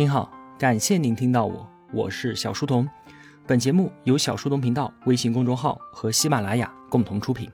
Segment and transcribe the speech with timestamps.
[0.00, 2.88] 您好，感谢您听到我，我是小书童。
[3.46, 7.50] 本节目由小书童频道微信公众号和喜马拉雅共同出品。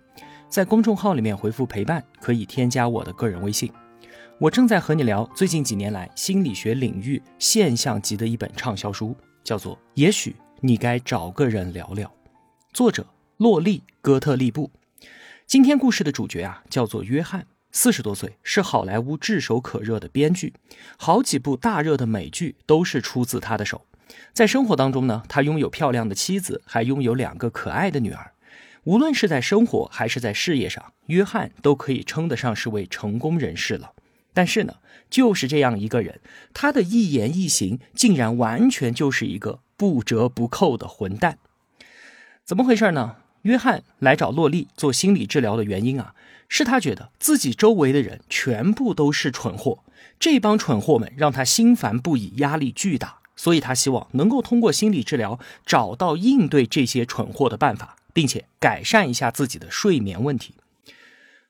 [0.49, 3.69] 在公众号里面回复“陪伴”，可以添加我的个人微信。
[4.39, 12.07] 我正在和你聊最近几年来心理学领域现象级的一本畅销书，叫做《也许你该找个人聊聊》，
[12.73, 13.05] 作者
[13.39, 14.71] 洛丽·戈特利布。
[15.49, 17.45] 今天故事的主角啊，叫做约翰。
[17.77, 20.55] 四十多岁，是好莱坞炙手可热的编剧，
[20.97, 23.85] 好几部大热的美剧都是出自他的手。
[24.33, 28.33] 在生活当中呢，他拥有漂亮的妻子，还拥有两个可爱的女儿。
[28.85, 33.93] 无论是在生活还是在事业上，约翰都可以称得上是位成功人士了。
[34.33, 34.77] 但是呢，
[35.11, 36.21] 就是这样一个人，
[36.55, 41.37] 他的一言一行竟然完全就是一个不折不扣的混蛋。
[42.43, 43.17] 怎么回事呢？
[43.43, 46.15] 约翰来找洛丽做心理治疗的原因啊，
[46.49, 49.81] 是他觉得自己周围的人全部都是蠢货，
[50.19, 60.55] 这帮蠢货们让他心烦不已，压力巨大，所以他希望能够通过心理治疗找到应对这些蠢货的办法，并且改善一下自己的睡眠问题。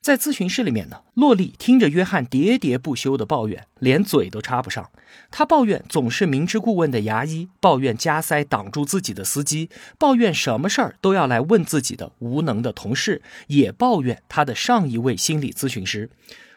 [0.01, 4.91] 在咨询室里面呢，洛丽听着约翰喋喋不休的抱怨，连嘴都插不上。
[5.33, 16.11] 他抱怨总是明知故问的牙医，抱怨加塞挡住自己的司机，抱怨什么事儿都要来问自己的无能的同事，也抱怨他的上一位心理咨询师。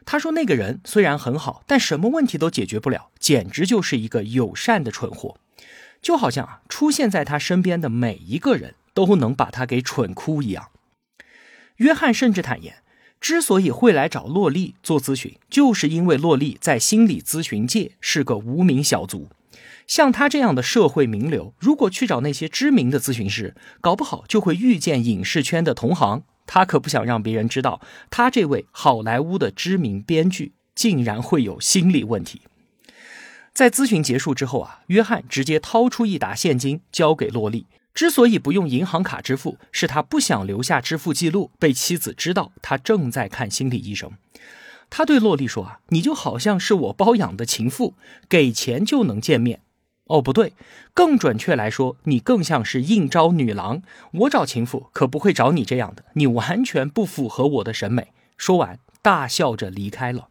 [0.06, 5.38] 他说那个人虽然很好，但什么问题都解决不了，简直就是一个友善的蠢货。
[6.04, 10.70] 就好像啊，出现在他身边的每一个人都能把他给蠢哭一样。
[11.78, 12.84] 约翰甚至坦言。
[13.20, 19.28] 之所以会来找洛丽做咨询，就是因为洛丽在心理咨询界是个无名小卒。
[19.86, 26.24] 像他这样的社会名流，如果去找那些知名的咨询师，搞不好就会遇见影视圈的同行。
[26.46, 32.42] 他可不想让别人知道，他这位好莱坞的知名编剧竟然会有心理问题。
[33.54, 37.66] 在咨询结束之后啊，约翰直接掏出一沓现金交给洛丽。
[37.94, 44.12] 之所以不用银行卡支付，是他不想留下支付记录，被妻子知道他正在看心理医生。
[44.90, 47.96] 他对洛丽说：“啊，你就好像是我包养的情妇，
[48.28, 49.62] 给钱就能见面。
[50.06, 50.54] 哦，不对，
[50.94, 53.84] 更准确来说，你更像是应招女郎。
[54.12, 60.30] 我找情妇可不会找你这样的，你完全不符合我的审美。”说完，大笑着离开了。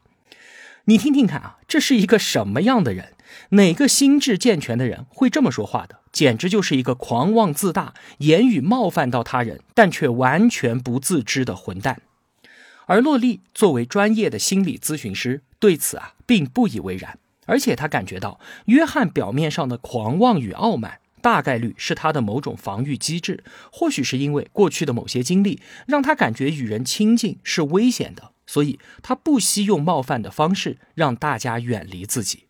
[0.87, 3.13] 你听听看啊，这是一个什么样的人？
[3.51, 6.01] 哪个心智健全的人会这么说话的？
[6.19, 12.03] 简直就是一个狂妄自大、言语冒犯到他人，但却完全不自知的混蛋。
[12.87, 23.45] 而洛丽作为专业的心理咨询师，对此啊并不以为然，而且他感觉到约翰表面上的狂妄与傲慢，大概率是他的某种防御机制。
[23.71, 32.48] 或许是因为过去的某些经历，让他感觉与人亲近是危险的，所以他不惜用冒犯的方式让大家远离自己。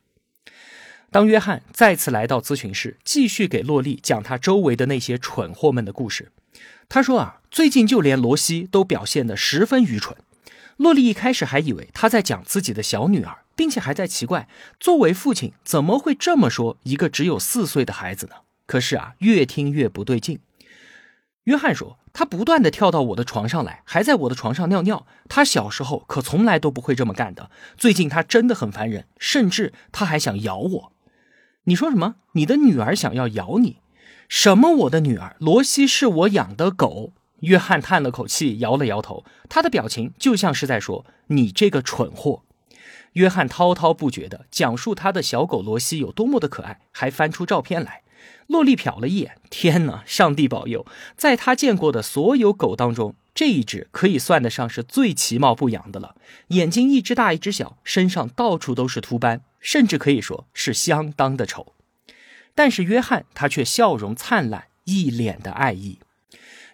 [1.10, 6.30] 当约翰再次来到咨询室，继续给洛丽讲他周围的那些蠢货们的故事，
[6.88, 10.16] 他说：“啊，最近就连罗西都表现得十分愚蠢。”
[10.76, 14.48] 洛丽一开始还以为他在讲自己的小女儿，并且还在奇怪，
[14.78, 18.36] 作为父亲怎么会这么说一个只有四岁的孩子呢？
[18.66, 20.40] 可是啊，越听越不对劲。
[21.44, 25.06] 约翰说：“他不断地跳到我的床上来，还在我的床上尿尿。
[25.30, 27.50] 他小时候可从来都不会这么干的。
[27.78, 30.92] 最近他真的很烦人，甚至他还想咬我。”
[31.68, 32.14] 你说什么？
[32.32, 33.76] 你的女儿想要咬你？
[34.26, 34.74] 什么？
[34.74, 37.12] 我的女儿罗西是我养的狗。
[37.40, 42.42] 约翰叹了口气，摇了摇头，他的表情就像是在说：“你这个蠢货。”
[43.12, 48.00] 约翰滔滔不绝地讲述他的小狗罗西有多么的可爱，还翻出照片来。
[48.46, 50.02] 洛丽瞟了一眼，天哪！
[50.06, 50.86] 上帝保佑，
[51.18, 56.14] 在他见过的所有狗当中，这一只可以算得上是最其貌不扬的了。
[56.48, 59.42] 眼睛一只大一只小，身上到处都是秃斑。
[59.60, 61.74] 甚至可以说是相当的丑，
[62.54, 65.98] 但是约翰他却笑容灿烂，一脸的爱意。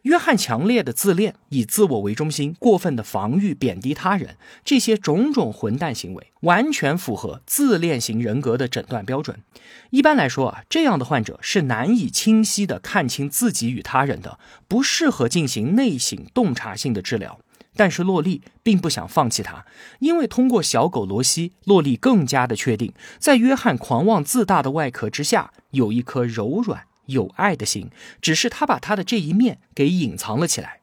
[0.03, 9.41] 约翰强烈的自恋，以自我为中心，过分的防御、贬低他人，这些种种混蛋行为，完全符合自恋型人格的诊断标准。
[9.89, 14.39] 一般来说啊，这样的患者是难以清晰的看清自己与他人的，
[14.69, 17.41] 不适合进行内省洞察性的治疗。
[17.77, 19.67] 但是洛丽并不想放弃他，
[19.99, 27.91] 因为通过小狗罗西，洛丽更加的确定，在约翰狂妄自大的外壳之下，有一颗柔软有爱的心，
[28.23, 30.81] 只是他把他的这一面给隐藏了起来。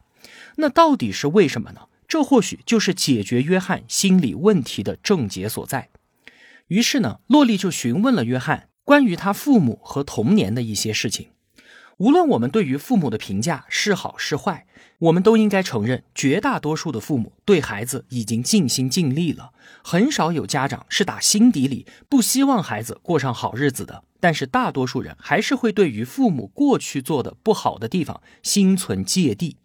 [0.57, 1.81] 那到底是为什么呢？
[2.07, 5.87] 这或许就是解决约翰心理问题的症结所在。
[6.67, 11.29] 于是呢，洛丽就询问了约翰关于他父母和童年的一些事情。
[12.01, 14.65] 无论我们对于父母的评价是好是坏，
[14.97, 19.51] 我们都应该承认，绝大多数的父母对孩子已经尽心尽力了。
[19.83, 24.03] 很少有家长是打心底里不希望孩子过上好日子的。
[24.19, 29.57] 但是大多数人还是会对于父母过去做的不好的地方心存芥蒂。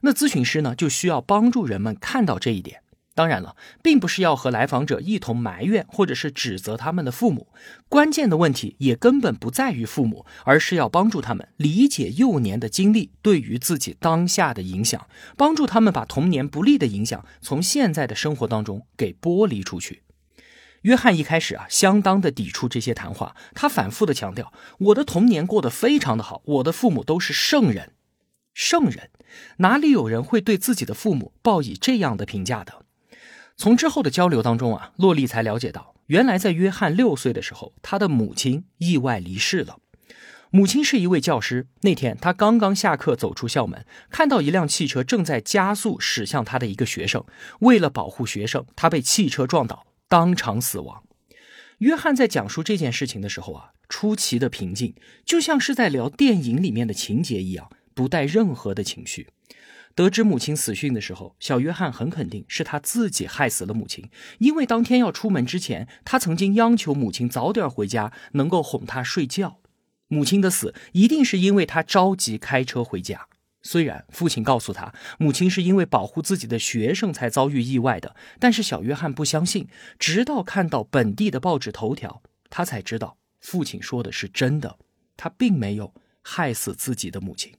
[0.00, 2.81] 那咨询师呢，就需要帮助人们看到这一点。
[3.14, 7.48] 当然了，并不是要和来访者一同埋怨或者是指责他们的父母，
[7.88, 15.06] 关键的问题也根本不在于父母，而是要帮助他们理解幼年的经历对于自己当下的影响，
[15.36, 20.02] 帮助他们把童年不利的影响从现在的生活当中给剥离出去。
[20.80, 27.92] 约翰一开始啊，相当的抵触这些谈话，他反复的强调：“我的童年过得非常的好，我的父母都是圣人，
[28.54, 29.10] 圣人
[29.58, 32.81] 哪里有人会对自己的父母报以这样的评价的？”
[33.56, 39.78] 从之后的交流当中啊，洛丽才了解到，原来在约翰六岁的时候，他的母亲意外离世了。
[40.50, 47.24] 母亲是一位教师，那天他刚刚下课走出校门，看到一辆汽车正在加速驶向他的一个学生，
[47.60, 51.02] 为了保护学生，他被汽车撞倒，当场死亡。
[51.78, 54.94] 约翰在讲述这件事情的时候啊，出奇的平静，
[55.24, 59.28] 就像是在聊电影里面的情节一样，不带任何的情绪。
[59.94, 64.08] 得知母亲死讯的时候，小约翰很肯定是他自己害死了母亲，
[64.38, 69.58] 因为当天要出门之前，他曾经央求母亲早点回家，能够哄他睡觉。
[70.08, 73.28] 母亲的死一定是因为他着急开车回家。
[73.62, 79.68] 虽然父亲告诉他，母亲是因为保护自己的学生才遭遇意外的，但是小约翰不相信，
[79.98, 84.78] 直到看到本地的报纸头条，他才知道父亲说的是真的，
[85.16, 87.54] 他并没有害死自己的母亲。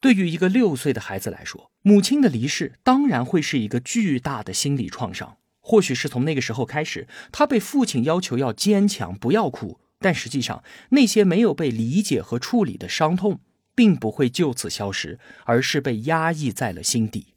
[0.00, 5.38] 对于一个六岁的孩子来说，母亲的离世当然会是一个巨大的心理创伤。
[5.60, 9.80] 或许是从那个时候开始，他被父亲要求要坚强，不要哭。
[9.98, 13.40] 但实际上，那些没有被理解和处理的伤痛，
[13.74, 17.34] 并不会就此消失，而是被压抑在了心底。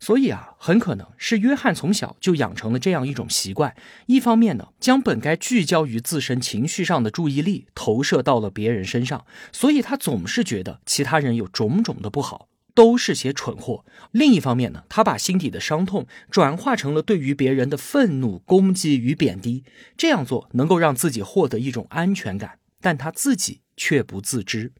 [0.00, 3.74] 所以啊，很可能是约翰从小就养成了这样一种习惯：
[4.06, 19.64] 一方面呢，将本该聚焦于自身情绪上的注意力投射到了别人身上，所以他总是觉得其他人有种种的不好，都是些蠢货；另一方面呢，他把心底的伤痛转化成了对于别人的愤怒、攻击与贬低。
[19.96, 24.72] 这样做能够让自己获得一种安全感，但他自己却不自知。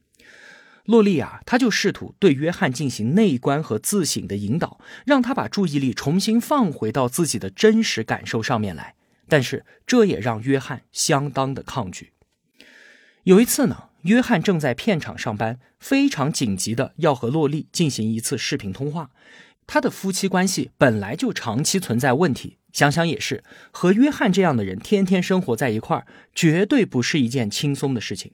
[0.85, 8.95] 洛丽啊，他就试图对约翰进行内观和自省的引导，让他把注意力重新放回到自己的真实感受上面来。
[9.27, 12.13] 但是这也让约翰相当的抗拒。
[13.23, 19.11] 有一次呢，约翰正在片场上班，非常紧急的要和洛丽进行一次视频通话。
[19.67, 28.31] 他的夫妻关系本来就长期存在问题，想想也是，和约翰这样的人天天生活在一块儿，绝对不是一件轻松的事情。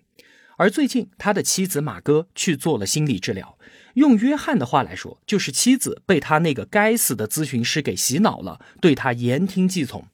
[0.57, 3.57] 而最近，他的妻子马哥去做了心理治疗。
[3.95, 10.05] 用约翰的话来说，就是妻子被他那个该死的咨询师给洗脑了，对他言听计从。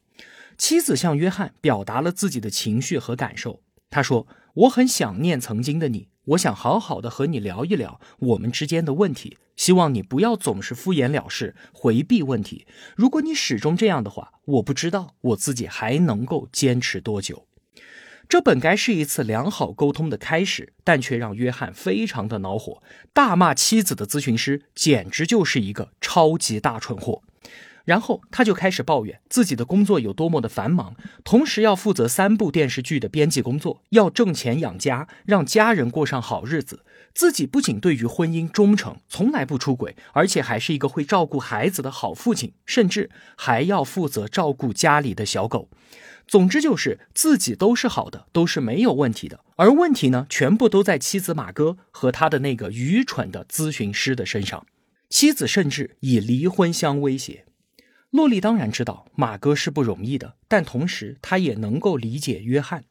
[0.57, 3.61] 妻子向约翰表达了自己的情绪和感受。
[3.89, 9.38] 他说：“我很想念曾经的你，我想好好的和你聊一聊我们之间的问题。
[9.55, 12.65] 希望你不要总是敷衍了事，回避问题。
[12.95, 17.47] 如果你始终这样的话，我不知道我自己还能够坚持多久。”
[18.31, 22.81] 这本该是一次良好沟通的开始，但却让约翰非常的恼火，
[23.11, 27.23] 大骂妻子的咨询师简直就是一个超级大蠢货。
[27.83, 30.95] 然后他就开始抱怨自己的工作有多么的繁忙，
[31.25, 36.85] 同时要负责三部电视剧的编辑工作，要挣钱养家，让家人过上好日子。
[37.13, 45.70] 自己不仅对于婚姻忠诚，从来不出轨，而且还是一个会照顾孩子的好父亲，甚至还要负责照顾家里的小狗。
[46.27, 54.65] 总之就是自己都是好的，都是没有问题的，而问题呢，全部都在妻子马哥和他的那个愚蠢的咨询师的身上。
[55.10, 57.44] 妻子甚至以离婚相威胁。
[58.12, 62.86] 洛丽当然知道马哥是不容易的，但同时她也能够理解约翰，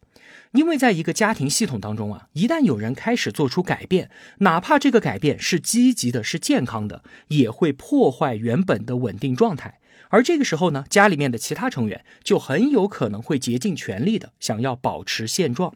[0.52, 9.78] 因为在一个家庭系统当中啊，一旦有人开始做出改变，哪怕这个改变是积极的、是健康的，也会破坏原本的稳定状态。
[10.08, 15.74] 而这个时候呢，家里面的其他成员就很有可能会竭尽全力的想要保持现状。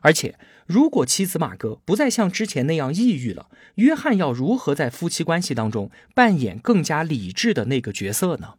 [0.00, 8.54] 而且，如果妻子马哥不再像之前那样抑郁了，约翰要如何在夫妻关系当中扮演更加理智的那个角色呢？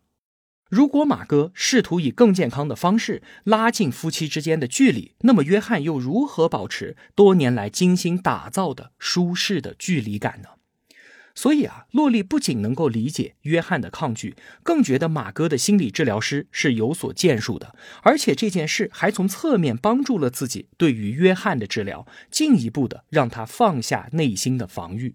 [0.74, 10.50] 如果马哥试图以更健康的方式拉近夫妻之间的距离，那么约翰又如何保持多年来精心打造的舒适的距离感呢？
[11.36, 25.14] 所以啊，洛丽不仅能够理解约翰的抗拒，更觉得马哥的心理治疗师是有所建树的，而且这件事还从侧面帮助了自己对于约翰的治疗，进一步的让他放下内心的防御。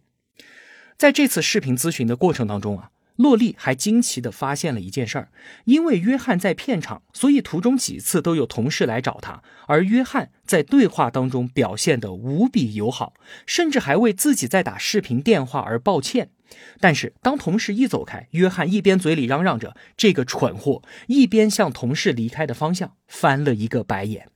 [0.97, 2.93] 在这次视频咨询的过程当中啊。
[3.19, 5.33] 洛丽还惊奇地发现了一件事儿，
[5.65, 16.31] 因为约翰在片场，所以途中几次都有同事来找他，而约翰在对话当中表现得无比友好，甚至还为自己在打视频电话而抱歉。
[16.79, 24.29] 但是当同事一走开，约翰一边嘴里嚷嚷着“这个蠢货”，一边向同事离开的方向翻了一个白眼。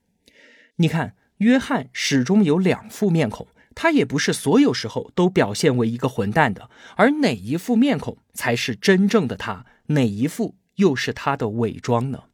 [0.77, 3.47] 你看，约翰始终有两副面孔。
[3.75, 12.25] 他也不是所有时候都表现为一个混蛋的，而哪一副面孔才是真正的他，哪一副又是他的伪装呢？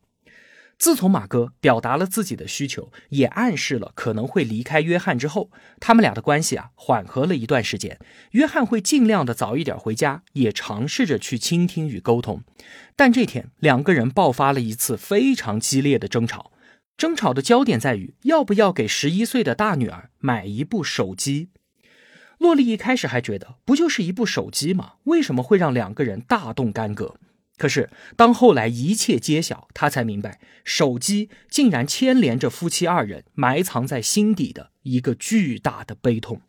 [0.79, 7.99] 自从马哥表达了自己的需求，也暗示了可能会离开约翰之后，他们俩的关系啊缓和了一段时间。
[8.31, 12.45] 约翰会尽量的早一点回家，也尝试着去倾听与沟通。
[12.95, 16.53] 但这天，两个人爆发了一次非常激烈的争吵。
[16.99, 21.51] 争吵的焦点在于要不要给十一岁的大女儿买一部手机。
[22.39, 24.95] 洛丽一开始还觉得不就是一部手机吗？
[25.05, 27.15] 为什么会让两个人大动干戈？
[27.57, 36.43] 可是当后来一切揭晓，她才明白，手机竟然牵连着夫妻二人埋藏在心底的一个巨大的悲痛。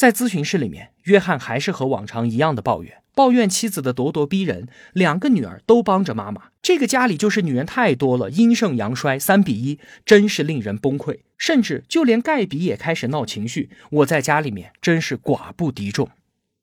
[0.00, 3.02] 在咨询室里面，约翰还是和往常一样的抱怨。
[3.14, 11.18] 抱怨妻子的咄咄逼人，两个女儿都帮着妈妈，这个家里就是女人太多了，阴盛阳衰，三比一，真是令人崩溃。
[11.36, 16.08] 甚至就连盖比也开始闹情绪，我在家里面真是寡不敌众。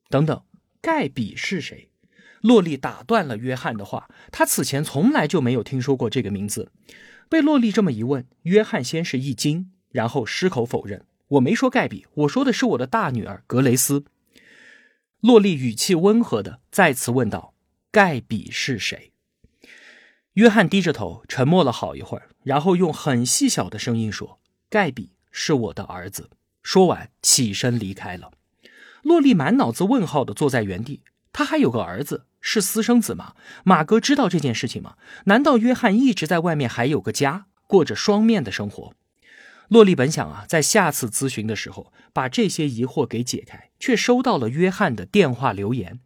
[0.10, 0.42] 等等，
[0.82, 1.90] 盖比是谁？
[2.42, 6.72] 洛丽打断了约翰的话，他此前从来就没有听说过这个名字。
[7.30, 14.06] 被洛丽这么一问，约翰先是一惊，然后矢口否认：“我没说盖比，我说的是我的大女儿格雷斯。”
[15.22, 17.54] 洛丽语气温和的再次问道
[17.92, 19.12] ：“盖比是谁？”
[20.34, 26.30] 约翰低着头，沉默了好一会儿，然后用很细小的声音说：“盖比是我的儿子。”
[26.62, 28.32] 说完，起身离开了。
[29.02, 31.02] 洛丽满脑子问号的坐在原地。
[31.34, 33.36] 他还有个儿子，是私生子吗？
[33.64, 34.96] 马哥知道这件事情吗？
[35.26, 38.94] 难道约翰一直在外面还有个家，过着双面的生活？
[39.70, 46.00] 洛丽本想啊，在下次咨询的时候把这些疑惑给解开，却收到了约翰的电话留言：“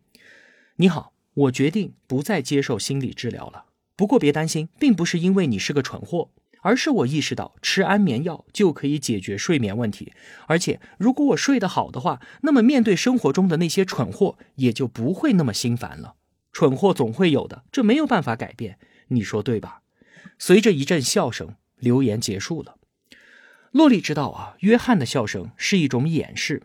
[0.77, 3.65] 你好，我决定不再接受心理治疗了。
[3.95, 10.11] 不过别担心，并不是因为你是个蠢货，而是我意识到吃安眠药就可以解决睡眠问题。
[10.47, 16.15] 而且如果我睡得好的话，那么面对生活中的那些蠢货也就不会那么心烦了。
[16.51, 19.81] 蠢货总会有的，这没有办法改变，你说对吧？”
[20.39, 22.77] 随着一阵笑声，留言结束了。
[23.71, 26.63] 洛丽知道啊，约翰的笑声是一种掩饰。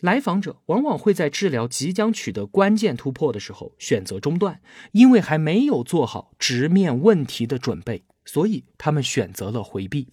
[0.00, 4.60] 来访者往往会在治疗即将取得关键突破的时候选择中断，
[4.92, 10.08] 因为还没有做好直面问题的准备，所以他们选择了回避。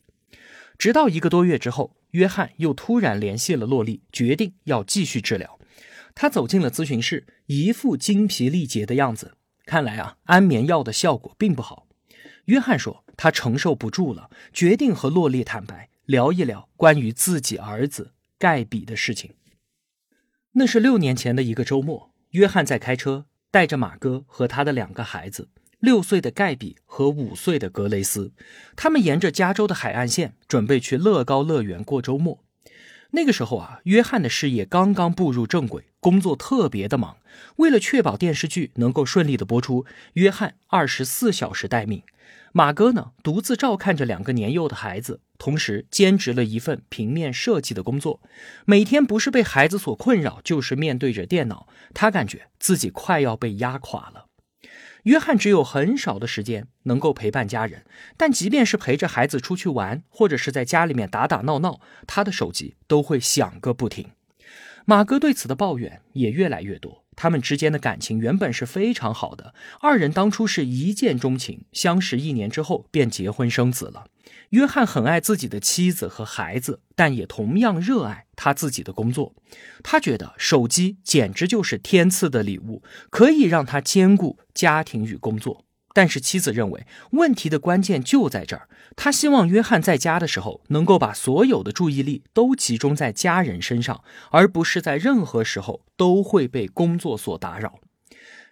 [0.77, 5.59] 直到一个多月之后，约翰又突然联系了洛丽，决定要继续治疗。
[6.15, 9.35] 他走进了咨询室，一副精疲力竭的样子。
[9.65, 11.87] 看来啊，安眠药的效果并不好。
[12.45, 15.89] 约翰说他承受不住了，决定和洛丽坦白。
[16.05, 19.35] 聊一聊关于自己儿子盖比的事情。
[20.53, 28.33] 那是六年前的一个周末，约翰在开车，带着马哥和他的两个孩子，六岁的盖比和五岁的格雷斯。
[28.75, 32.43] 他们沿着加州的海岸线，准备去乐高乐园过周末。
[33.11, 37.17] 那个时候啊，约翰的事业刚刚步入正轨，工作特别的忙。
[37.55, 42.03] 为了确保电视剧能够顺利的播出，约翰二十四小时待命。
[42.55, 48.21] 马哥呢，独自照看着两个年幼的孩子，同时兼职了一份平面设计的工作。
[48.65, 54.27] 每天不是被孩子所困扰，就是面对着电脑，他感觉自己快要被压垮了。
[55.05, 64.11] 约翰只有很少的时间能够陪伴家人，但即便是陪着孩子出去玩，或者是在家里面打打闹闹，他的手机都会响个不停。
[64.85, 67.02] 马哥对此的抱怨也越来越多。
[67.15, 74.05] 他们之间的感情原本是非常好的，二人当初是一见钟情，相识一年之后便结婚生子了。
[74.49, 79.33] 约翰很爱自己的妻子和孩子，但也同样热爱他自己的工作。
[79.81, 85.65] 他觉得手机简直就是天赐的礼物，可以让他兼顾家庭与工作。
[85.93, 97.79] 但是妻子认为问题的关键就在这儿，她希望约翰在家的时候能够把所有的注意力都集中在家人身上，而不是在任何时候都会被工作所打扰。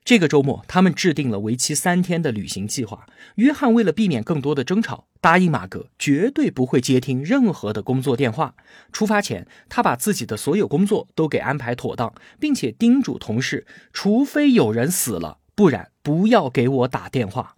[0.04, 3.06] 这个周末，他们制定了为期三天的旅行计划。
[3.36, 8.56] 约翰为了避免更多的争吵，答应马格绝对不会接听任何的工作电话。
[8.92, 17.56] 出发前，他把自己的所有工作都给安排妥当，并且叮嘱同事，除非有人死了，不然不要给我打电话。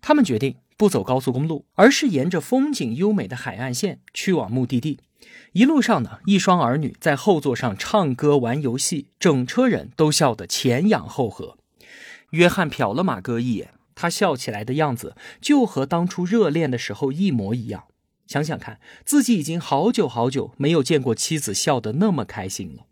[0.00, 5.00] 他们决定不走高速公路，而是沿着风景优美的海岸线去往目的地。
[5.52, 11.58] 一路上呢，一双儿女在后座上唱歌玩游戏，整车人都笑得前仰后合。
[12.30, 13.70] 约翰瞟了马哥一眼。
[13.98, 17.84] 他笑起来的样子就和当初热恋的时候一模一样。
[18.26, 22.84] 想想看，自己已经好久好久没有见过妻子笑得那么开心了。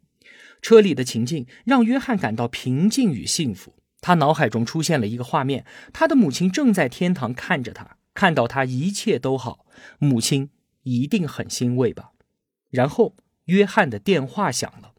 [0.63, 3.74] 车里的情境让约翰感到平静与幸福。
[4.05, 9.65] 他脑海中出现了一个画面：他的母亲正在天堂看着他，看到他一切都好，
[9.99, 10.51] 母亲
[10.83, 12.11] 一定很欣慰吧。
[12.69, 14.93] 然后，约翰的电话响了。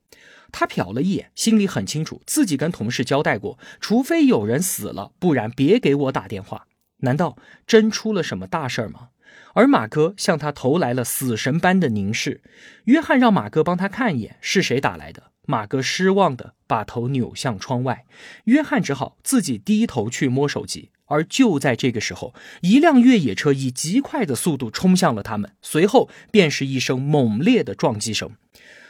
[0.51, 6.65] 他瞟了一眼，心里很清楚，自己跟同事交代过，除非有人死了，不然别给我打电话。
[7.01, 9.09] 难道真出了什么大事儿吗？
[9.53, 12.41] 而马哥向他投来了死神般的凝视。
[12.85, 15.31] 约翰让马哥帮他看一眼是谁打来的。
[15.47, 18.05] 马哥失望的把头扭向窗外，
[18.45, 20.89] 约翰只好自己低头去摸手机。
[21.07, 28.31] 而就在这个时候，一辆越野车以极快的速度冲向了他们，随后便是一声猛烈的撞击声。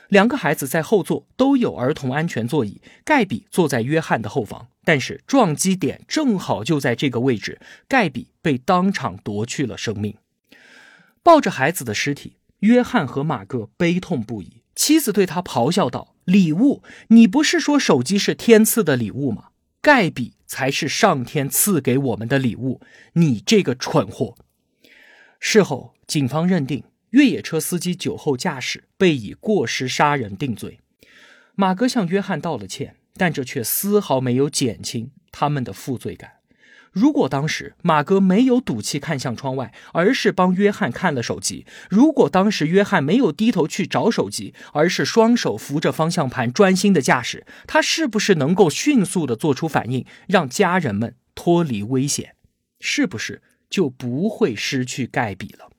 [0.07, 10.15] 两个孩子在后座都有儿童安全座椅，盖比坐在约翰的后方，但是撞击点正好就在这个位置，盖比被当场夺去了生命。
[11.21, 14.61] 抱着孩子的尸体，约翰和马哥悲痛不已。
[14.75, 16.83] 妻子对他咆哮道：“礼物？
[17.07, 19.49] 你不是说手机是天赐的礼物吗？
[19.81, 22.81] 盖比才是上天赐给我们的礼物，
[23.13, 24.35] 你这个蠢货！”
[25.39, 26.83] 事后，警方认定。
[27.11, 30.81] 越野车司机酒后驾驶，被以过失杀人定罪。
[31.53, 36.34] 马哥向约翰道了歉，但这却丝毫没有减轻他们的负罪感。
[36.95, 52.35] 如果当时马哥没有赌气看向窗外，而是帮约翰看了手机；如果当时约翰没有低头去找手机，而是双手扶着方向盘专心的驾驶，他是不是能够迅速的做出反应，让家人们脱离危险？
[52.79, 55.69] 是不是就不会失去盖比了？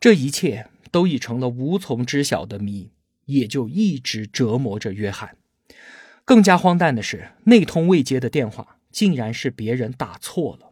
[0.00, 2.90] 这一切都已成了无从知晓的谜，
[3.26, 5.36] 也就一直折磨着约翰。
[6.24, 10.70] 更加荒诞的是，那通未接的电话竟然是别人打错了。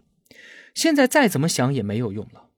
[0.74, 2.50] 现在再怎么想也没有用了。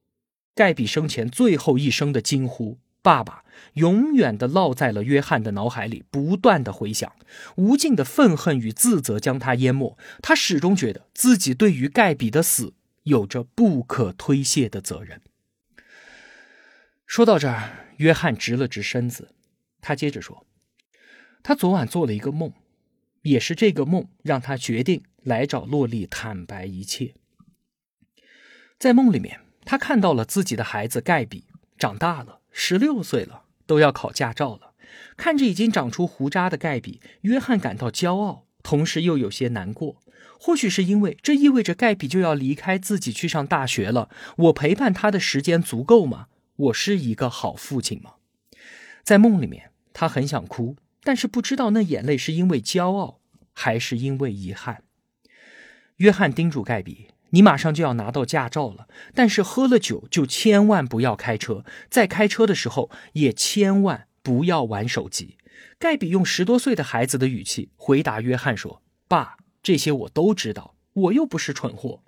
[0.54, 7.10] 盖比生前最后一声的惊呼“爸爸”，永远的烙在了约翰的脑海里，不断的回响。
[7.56, 9.96] 无尽的愤恨与自责将他淹没。
[10.20, 15.22] 他始终觉得自己对于盖比的死有着不可推卸的责任。
[17.06, 19.30] 说到这儿，约翰直了直身子。
[19.80, 20.46] 他接着说
[21.42, 22.52] ：“他昨晚做了一个梦，
[23.22, 27.14] 也是这个梦让他决定来找洛丽坦白一切。
[28.78, 31.44] 在梦里面，他看到了自己的孩子盖比
[31.78, 34.74] 长大了，十六岁了，都要考驾照了。
[35.16, 39.96] 看着已经长出胡渣的盖比，约翰感到骄傲，同时又有些难过。
[40.38, 44.08] 或许是因为这意味着盖比就要离开自己去上大学了。
[44.36, 48.14] 我陪伴他的时间足够吗？”我是一个好父亲吗？
[49.02, 53.20] 在梦里面，他很想哭，但是不知道那眼泪是因为骄傲，
[53.52, 54.84] 还是因为遗憾。
[56.00, 65.36] 约翰叮嘱盖比：“你马上就要拿到驾照了，但是喝了酒就千万不要开车，在开车的时候也千万不要玩手机。”
[65.78, 72.02] 盖比用十多岁的孩子的语气回答约翰说：“爸，这些我都知道，我又不是蠢货。”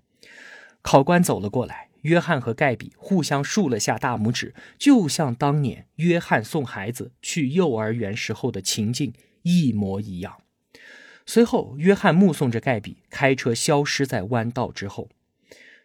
[0.83, 1.89] 考官走了过来。
[2.03, 10.39] 约翰和盖比互相竖了下大拇指，就像当年约翰送孩子去幼儿园时候的情景一模一样。
[11.27, 15.09] 随后，约翰目送着盖比开车消失在弯道之后。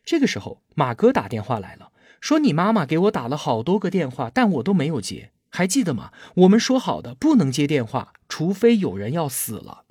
[0.04, 6.12] 这个时候，马哥打电话来了，说：“你妈妈给我打了好多个电话，但我都没有接，还记得吗？
[6.36, 9.84] 我们说好的不能接电话，除非有人要死了。”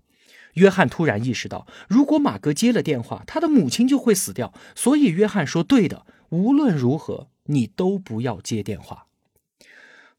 [0.54, 4.54] 约翰突然意识到，如果马哥接了电话，他的母亲就会死掉。
[4.74, 9.06] 所以，约翰说：“对的。”无论如何，你都不要接电话。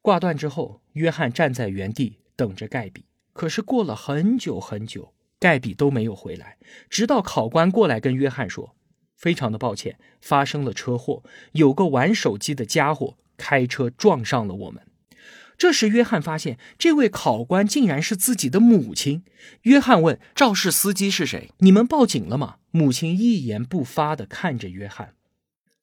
[0.01, 3.03] 挂断之后，约翰站在原地等着盖比。
[3.33, 6.57] 可是过了很久很久，盖比都没有回来。
[6.89, 8.75] 直到考官过来跟约翰说
[9.15, 11.23] ：“非常的抱歉，发生了车祸，
[11.53, 14.83] 有个玩手机的家伙开车撞上了我们。”
[15.57, 19.23] 这时，约翰发现这位考官竟然是自己的母亲。
[19.63, 21.51] 约翰问：“肇事司机是谁？
[21.59, 25.15] 你们报警了吗？”母亲一言不发地看着约翰。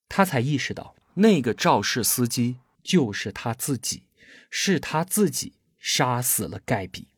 [0.09, 4.05] 他才意识到，那个肇事司机就是他自己，
[4.49, 7.09] 是他自己杀死了盖比。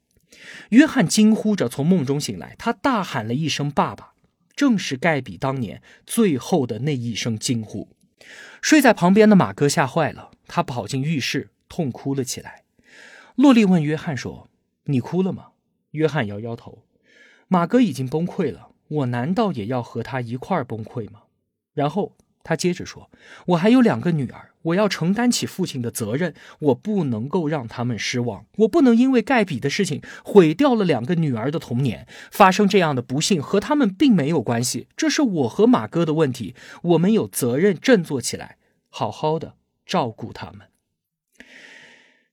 [0.71, 4.15] 约翰惊呼着从梦中醒来，他大喊了一声“爸爸”，
[4.57, 7.89] 正是盖比当年最后的那一声惊呼。
[8.61, 12.65] 睡在旁边的马哥吓坏了，他跑进浴室，痛哭了起来。
[13.35, 14.49] 洛丽问约翰说
[14.87, 15.49] ：“你哭了吗？”
[15.93, 16.83] 约翰摇摇头。
[17.49, 21.23] 马哥已经崩溃了，我难道也要和他一块儿崩溃吗？
[21.73, 22.17] 然后。
[22.47, 23.11] 他接着说
[23.47, 32.07] ：“我还有两个女儿，我要承担起父亲的责任，我不能够让他们失望，我不能因为盖比的事情毁掉了两个女儿的童年。
[32.31, 40.69] 发生这样的不幸和他们并没有关系，这是我和马哥的问题，我们有责任振作起来，好好的照顾他们。”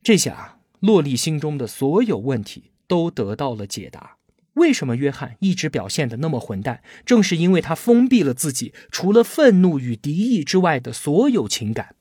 [0.04, 4.18] 这下，洛丽心中的所有问题都得到了解答。
[4.54, 6.82] 为什么约翰一直表现的那么混蛋？
[7.06, 11.96] 正是因为他封闭了自己除了愤怒与敌意之外的所有情感。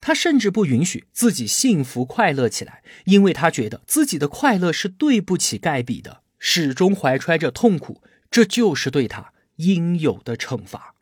[0.00, 10.94] 他甚至不允许自己幸福快乐起来，因为他觉得自己的快乐是对不起盖比的，始终怀揣着痛苦，这就是对他应有的惩罚。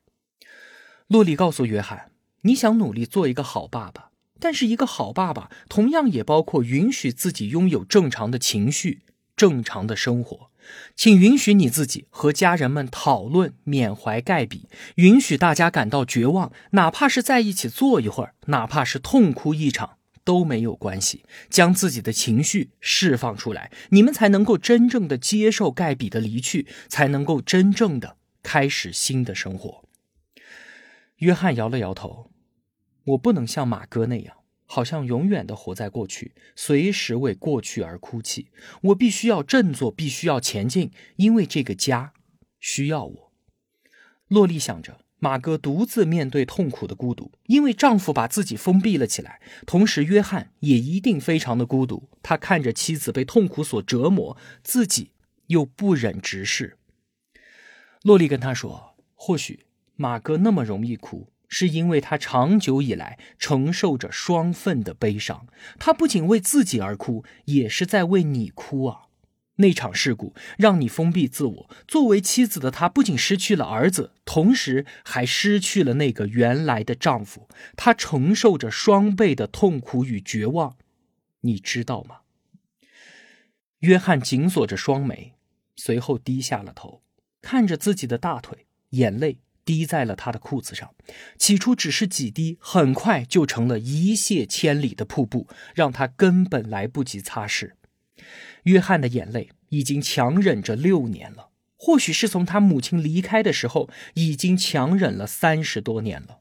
[1.08, 9.02] 洛里告诉约翰：“你想努力做一个好爸爸，但是一个好爸爸同样也包括允许自己拥有正常的情绪、
[9.36, 10.50] 正常的生活。”
[10.94, 21.24] 请允许你自己和家人们讨论缅怀盖比，允许大家感到绝望，哪怕是在一起坐一会儿，哪怕是痛哭一场都没有关系。
[21.48, 29.84] 将自己的情绪释放出来，你们才能够真正的接受盖比的离去，才能够真正的开始新的生活。
[31.16, 32.30] 约翰摇了摇头，
[33.04, 34.36] 我不能像马哥那样。
[34.74, 38.48] 好像永远的活在过去，随时为过去而哭泣。
[38.84, 42.14] 我必须要振作，必须要前进，因为这个家
[42.58, 43.32] 需要我。
[44.28, 49.42] 洛丽想着，马哥独自面对痛苦的孤独，因为丈夫把自己封闭了起来。
[49.66, 52.08] 同时，约翰也一定非常的孤独。
[52.22, 55.10] 他看着妻子被痛苦所折磨，自己
[55.48, 56.78] 又不忍直视。
[58.04, 65.46] 洛丽跟他说：“或许马哥那么容易哭。”是因为他长久以来承受着双份的悲伤，
[65.78, 69.08] 他不仅为自己而哭，也是在为你哭啊！
[69.56, 80.78] 那场事故让你封闭自我，作为妻子的她不仅失去了儿子，同时还失去了那个原来的丈夫，她承受着双倍的痛苦与绝望，
[81.42, 82.20] 你知道吗？
[83.80, 85.34] 约翰紧锁着双眉，
[85.76, 87.02] 随后低下了头，
[87.42, 89.36] 看着自己的大腿，眼泪。
[89.64, 90.94] 滴在了他的裤子上，
[91.38, 97.72] 起初只是几滴，很快就成了一泻千里的瀑布，让他根本来不及擦拭。
[98.64, 106.40] 约翰的眼泪已经强忍着六年了，或许是从他母亲离开的时候，已经强忍了三十多年了。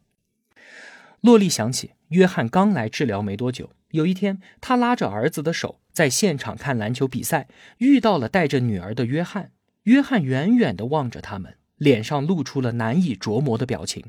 [1.21, 9.51] 洛丽想起约翰刚来治疗没多久，有一天，他拉着儿子的手在现场看篮球比赛，遇到了带着女儿的约翰。
[9.83, 11.57] 约翰远远地望着他们。
[11.81, 14.05] 脸上露出了难以琢磨的表情。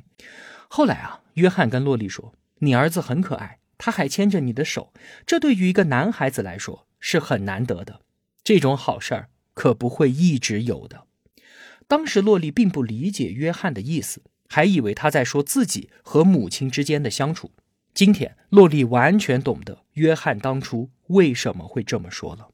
[0.68, 4.92] 后来啊，约翰跟洛丽说：“你儿子很可爱，他还牵着你的手，
[5.26, 8.02] 这对于一个男孩子来说是很难得的。
[8.44, 11.06] 这种好事儿可不会一直有的。”
[11.88, 17.52] 当时洛丽并不理解约翰的意思，还以为他在说自己和母亲之间的相处。
[17.94, 22.50] 今天，洛丽完全懂得约翰当初为什么会这么说了。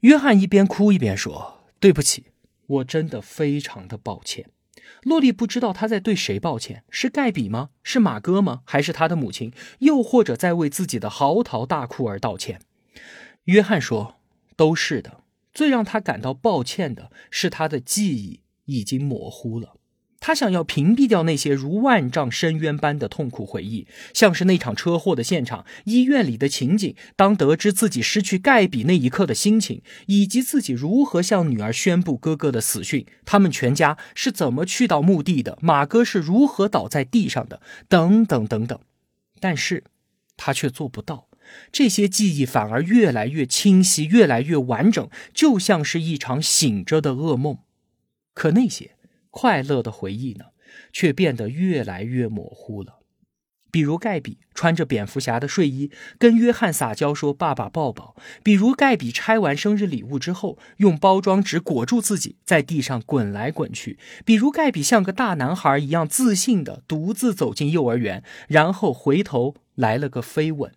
[0.00, 2.26] 约翰一边哭一边说：“对不起。”
[2.66, 4.50] 我真的非常的抱歉，
[5.02, 7.70] 洛丽不知道他在对谁抱歉，是盖比吗？
[7.82, 8.62] 是马哥吗？
[8.64, 9.52] 还是他的母亲？
[9.80, 12.60] 又或者在为自己的嚎啕大哭而道歉？
[13.44, 14.16] 约翰说
[14.56, 15.22] ：“都是的。”
[15.54, 19.76] 最让他感到抱歉的是，他的记忆已经模糊了。
[20.18, 38.80] 他想要屏蔽掉那些如万丈深渊般的痛苦回忆，像是那场车祸的现场、医院里的情景、当得知自己失去盖比那一刻的心情，以及自己如何向女儿宣布哥哥的死讯，他们全家是怎么去到墓地的，马哥是如何倒在地上的，等等等等。
[39.38, 39.84] 但是，
[40.36, 41.28] 他却做不到。
[41.70, 47.58] 这些记忆反而越来越清晰，越来越完整，就像是一场醒着的噩梦。
[48.34, 48.95] 可那些……
[49.38, 50.46] 快乐的回忆呢，
[50.94, 53.00] 却变得越来越模糊了。
[53.70, 70.70] 比如盖比穿着蝙蝠侠的睡衣跟约翰撒娇说“爸爸抱抱”；比如盖比拆完生日礼物之后用包装纸裹住自己，在地上滚来滚去；比如盖比像个大男孩一样自信的独自走进幼儿园，然后回头来了个飞吻；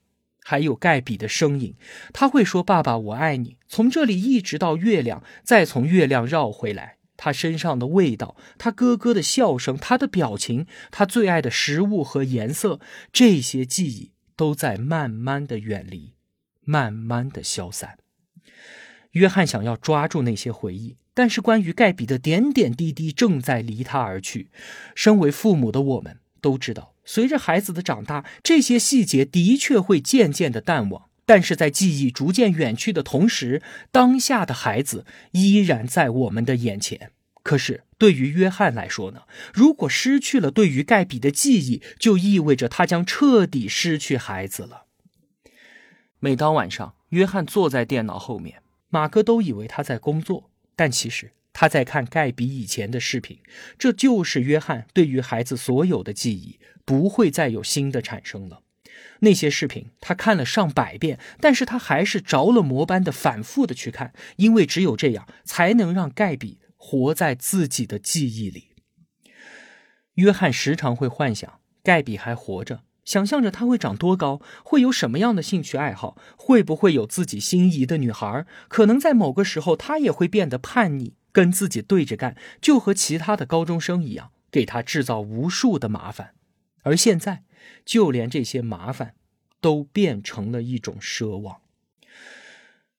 [0.43, 1.76] 还有盖比的声音，
[2.12, 6.98] 他会说“爸爸，我爱你”，从这里一直到月亮，再从月亮绕回来。
[7.21, 12.79] 他身上的味道，他咯咯的笑声，他的表情，他最爱的食物和颜色，
[13.12, 16.13] 这些记忆都在慢慢的远离，
[16.63, 17.97] 慢慢的消散。
[19.12, 24.49] 约翰想要抓住那些回忆，但是关于盖比的点点滴滴正在离他而去。
[24.95, 31.09] 身为父母的我们都知道，随着孩子的长大，这些细节的确会渐渐的淡忘。
[31.30, 33.62] 但是在记忆逐渐远去的同时，
[33.92, 37.12] 当下的孩子依然在我们的眼前。
[37.44, 39.22] 可是对于约翰来说呢？
[39.54, 44.86] 如果失去了对于盖比的记忆，就意味着他将彻底失去孩子了。
[46.20, 53.38] 每当晚上，约翰坐在电脑后面，马哥都以为他在工作，但其实他在看盖比以前的视频。
[53.78, 58.63] 这就是约翰对于孩子所有的记忆，不会再有新的产生了。
[59.21, 68.69] 那些视频他看了上百遍，但是他还是着了魔般的反复的去看，因为只有这样才能让盖比活在自己的记忆里。
[70.15, 86.36] 约翰时常会幻想盖比还活着，想象着他会长多高，会有什么样的兴趣爱好，会不会有自己心仪的女孩，可能在某个时候他也会变得叛逆，跟自己对着干，就和其他的高中生一样，给他制造无数的麻烦。
[86.84, 87.43] 而现在。
[87.86, 89.15] 就连这些麻烦，
[89.60, 91.62] 都变成了一种奢望。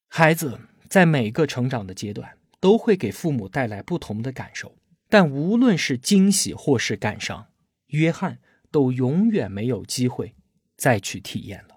[0.09, 4.77] 孩子在每个成长的阶段，都会给父母带来不同的感受，
[5.09, 7.47] 但无论是惊喜或是感伤，
[7.89, 8.39] 约翰
[8.71, 10.35] 都永远没有机会
[10.77, 11.77] 再去体验了。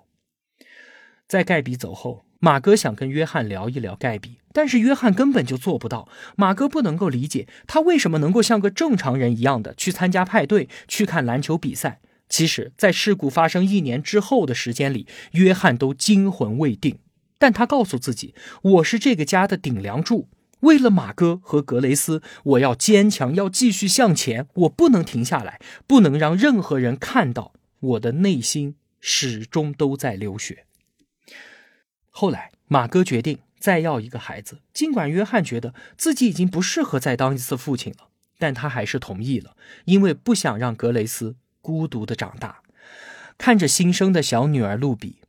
[1.28, 6.10] 在盖比走后，马哥想跟约翰聊一聊盖比，但是约翰根本就做不到。
[6.36, 12.02] 马哥不能够理解他为什么能够像个正常人一样的去参加派对，去看篮球比赛。
[12.34, 16.98] 其实，在事故发生一年之后的时间里，约翰都惊魂未定。
[17.38, 18.34] 但他告诉自己
[18.74, 20.28] ：“我是这个家的顶梁柱，
[20.62, 30.66] 为了马哥和格雷斯，我要坚强，要继续向前，我不能停下来，不能让任何人看到我的内心始终都在流血。”
[32.10, 38.08] 后来，马哥决定再要一个孩子，尽管约翰觉得自己已经不适合再当一次父亲了，
[38.40, 41.36] 但他还是同意了，因为不想让格雷斯。
[41.64, 42.62] 孤独的长大，
[43.38, 45.22] 看着新生的小女儿露比，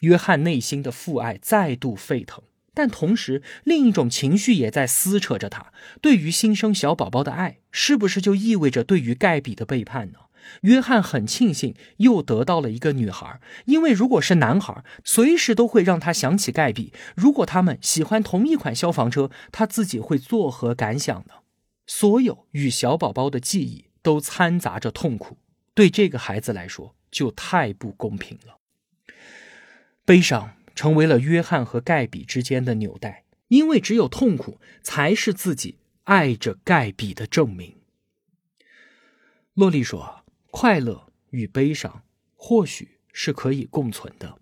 [0.00, 2.42] 约翰内心的父爱再度沸腾，
[2.74, 5.72] 但同时另一种情绪也在撕扯着他。
[6.02, 10.18] 对于新生小宝宝的爱，是不是就意味着对于盖比的背叛呢？
[10.62, 16.92] 约翰很庆幸又得到了一个女孩，因为如果是男孩，随时都会让他想起盖比。
[17.14, 21.34] 如果他们喜欢同一款消防车，他自己会作何感想呢？
[21.86, 25.38] 所有与小宝宝的记忆都掺杂着痛苦。
[25.76, 28.58] 对这个孩子来说，就太不公平了。
[30.06, 37.76] 悲伤成为了约翰和盖比之间的纽带，因为只有痛苦才是自己爱着盖比的证明。
[39.52, 42.02] 洛丽说：“快乐与悲伤
[42.34, 44.40] 或许是可以共存的。”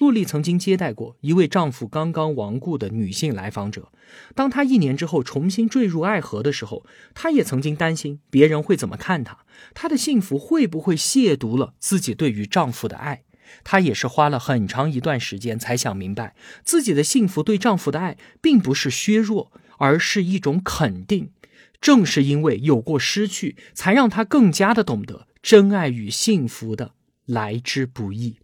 [0.00, 3.92] 洛丽曾经接待过一位丈夫刚刚亡故的女性来访者。
[4.34, 9.40] 当她一年之后重新坠入爱河的时候，她也曾经担心别人会怎么看她，
[9.74, 13.24] 她的幸福会不会亵渎了自己对于丈夫的爱。
[13.62, 16.34] 她也是花了很长一段时间才想明白，
[16.64, 21.32] 自己的幸福对丈夫的爱并不是削弱，而是一种肯定。
[21.78, 26.94] 正是因为有过失去，才让她更加的懂得真爱与幸福的
[27.26, 28.36] 来之不易。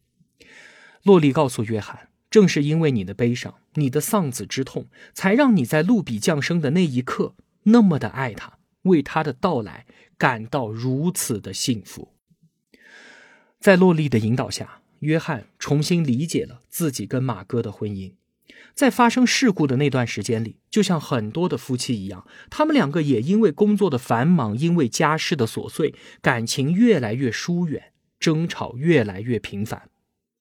[1.07, 9.87] 洛丽告诉约翰：“正是因为你的悲伤，你的丧子之痛，才让你在露比降生的那一刻那么的爱他，为他的到来
[10.19, 12.09] 感到如此的幸福。”
[13.62, 18.14] 在洛丽的引导下，约翰重新理解了自己跟马哥的婚姻。
[18.75, 29.88] 在发生事故的那段时间里，就像很多的夫妻一样，他们两个也因为工作的繁忙，因为家事的琐碎，感情越来越疏远，争吵越来越频繁。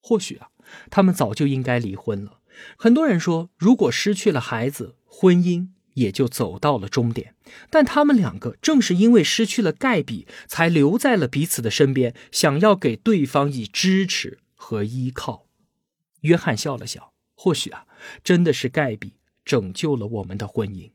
[0.01, 0.49] 或许啊。
[0.89, 2.39] 他们早就应该离婚了。
[2.77, 7.35] 很多人说，如果失去了孩子，婚姻也就走到了终点。
[7.69, 15.47] 但他们两个正是因为失去了盖比，才留在了彼此的身边，想要给对方以支持和依靠。
[16.21, 17.85] 约翰笑了笑，或许啊，
[18.23, 20.91] 真的是盖比拯救了我们的婚姻。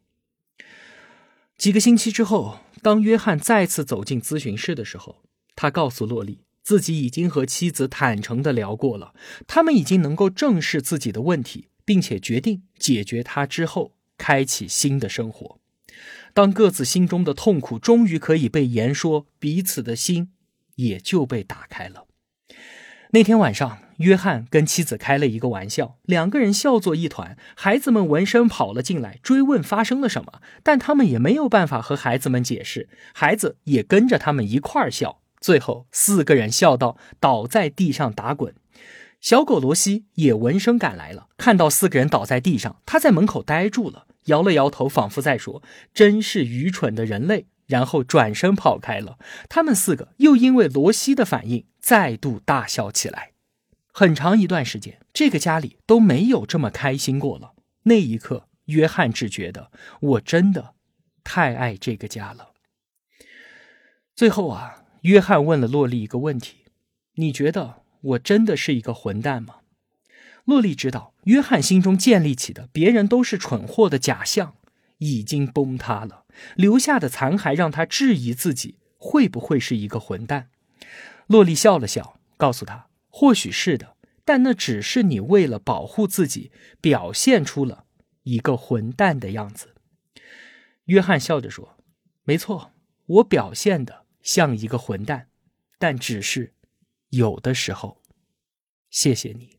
[1.56, 5.22] 几个星期之后，当约翰再次走进咨询室的时候，
[5.54, 6.40] 他告诉洛丽。
[6.62, 9.14] 自己已经和妻子坦诚的聊过了，
[9.46, 15.58] 他们已经能够正视自己的问题，并且决定解决它之后，开启新的生活。
[16.32, 20.30] 当各自心中的痛苦终于可以被言说，彼此的心
[20.76, 22.06] 也就被打开了。
[23.12, 27.36] 那天晚上，约翰跟妻子开了一个玩笑，两个人笑作一团。
[27.56, 35.19] 孩子们闻声跑了进来，追问发生了什么，但他们也没有办法和孩子们解释，孩子也跟着他们一块儿笑。
[35.40, 38.54] 最后，四个人笑到倒在地上打滚。
[39.20, 49.18] 小狗罗西也闻声赶来了，看到四个人倒在地上，他在门口呆住了，摇了摇头，仿佛在说：“真是愚蠢的人类，然后转身跑开了。
[49.48, 53.32] 他们四个又因为罗西的反应再度大笑起来。
[53.92, 57.52] 很长一段时间，这个家里都没有这么开心过了。
[57.82, 60.74] 那一刻，约翰只觉得我真的
[61.22, 62.52] 太爱这个家了。
[64.14, 66.64] 最后啊，约翰问了洛丽一个问题
[67.16, 69.56] ：“你觉得我真的是一个混蛋吗？”
[70.44, 74.56] 洛丽知道，约翰心中建立起的别人都是蠢货的假象
[74.98, 76.24] 已经崩塌了，
[76.56, 80.48] 留下的残骸让他质疑自己会不会是一个混蛋。
[81.26, 82.88] 洛丽笑了笑，告诉他。
[83.08, 87.84] 或许是的，但那只是你为了保护自己，表现出了
[88.22, 89.74] 一个混蛋的样子。
[90.86, 91.76] 约翰笑着说
[92.24, 92.72] ：“没错，
[93.06, 95.28] 我表现的像一个混蛋，
[95.78, 96.54] 但只是
[97.10, 98.00] 有的时候。”
[98.90, 99.58] 谢谢你。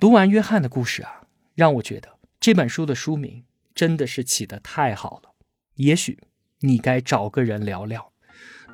[0.00, 5.34] 读完约翰的故事啊，让我觉得这本书的书名真的是起得太好了。
[5.74, 6.18] 也许
[6.60, 8.12] 你该找个人聊聊，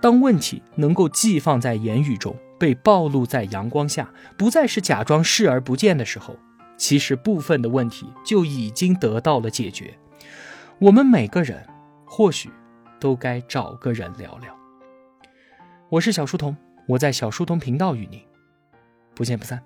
[0.00, 2.36] 当问题能够寄放在言语中。
[2.56, 6.38] 被暴露在阳光下，不再是假装视而不见的时候，
[6.78, 9.98] 其实部分的问题就已经得到了解决。
[10.78, 11.66] 我们每个人
[12.06, 12.48] 或许
[13.04, 14.56] 都该找个人聊聊。
[15.90, 16.56] 我是小书童，
[16.88, 18.18] 我在小书童频道与您
[19.14, 19.62] 不见不散。